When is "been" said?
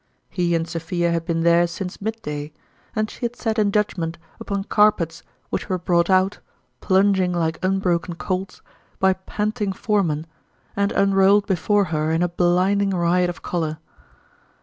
1.27-1.41